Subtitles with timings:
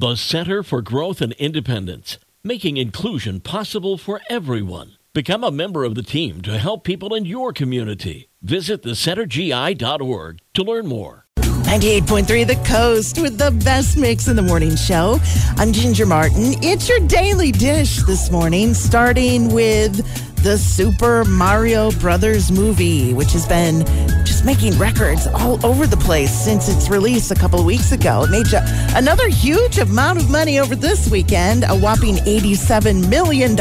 [0.00, 4.92] The Center for Growth and Independence, making inclusion possible for everyone.
[5.12, 8.30] Become a member of the team to help people in your community.
[8.40, 11.26] Visit thecentergi.org to learn more.
[11.36, 15.20] 98.3 The Coast with the best mix in the morning show.
[15.58, 16.54] I'm Ginger Martin.
[16.62, 20.00] It's your daily dish this morning, starting with
[20.42, 23.84] the Super Mario Brothers movie, which has been
[24.24, 28.24] just making records all over the place since its release a couple of weeks ago.
[28.24, 28.46] It made
[28.96, 33.54] another huge amount of money over this weekend, a whopping $87 million,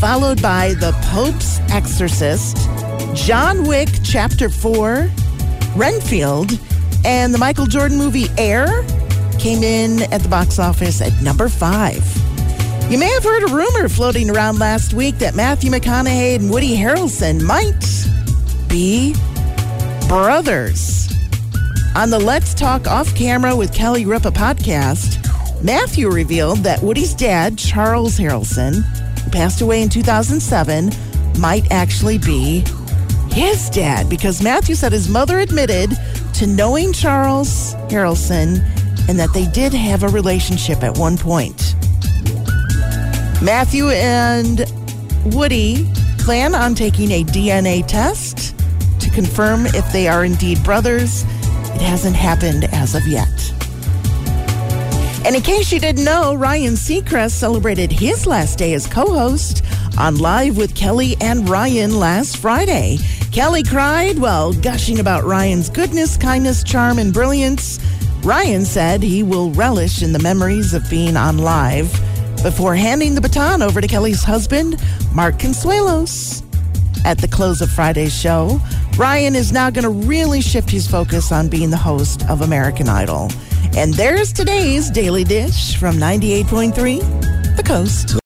[0.00, 2.56] followed by The Pope's Exorcist,
[3.14, 5.08] John Wick Chapter 4,
[5.76, 6.58] Renfield,
[7.04, 8.84] and the Michael Jordan movie Air
[9.38, 12.27] came in at the box office at number five.
[12.90, 16.74] You may have heard a rumor floating around last week that Matthew McConaughey and Woody
[16.74, 17.78] Harrelson might
[18.66, 19.14] be
[20.08, 21.06] brothers.
[21.94, 25.22] On the Let's Talk Off Camera with Kelly Ripa podcast,
[25.62, 28.76] Matthew revealed that Woody's dad, Charles Harrelson,
[29.22, 30.90] who passed away in 2007,
[31.38, 32.64] might actually be
[33.30, 35.90] his dad because Matthew said his mother admitted
[36.32, 38.64] to knowing Charles Harrelson
[39.10, 41.67] and that they did have a relationship at one point.
[43.40, 44.64] Matthew and
[45.26, 48.58] Woody plan on taking a DNA test
[48.98, 51.22] to confirm if they are indeed brothers.
[51.22, 53.28] It hasn't happened as of yet.
[55.24, 59.64] And in case you didn't know, Ryan Seacrest celebrated his last day as co host
[59.96, 62.98] on Live with Kelly and Ryan last Friday.
[63.30, 67.78] Kelly cried while gushing about Ryan's goodness, kindness, charm, and brilliance.
[68.24, 72.07] Ryan said he will relish in the memories of being on Live
[72.42, 74.76] before handing the baton over to Kelly's husband,
[75.14, 76.44] Mark Consuelos.
[77.04, 78.60] At the close of Friday's show,
[78.96, 82.88] Ryan is now going to really shift his focus on being the host of American
[82.88, 83.30] Idol.
[83.76, 88.16] And there's today's Daily Dish from 98.3 The Coast.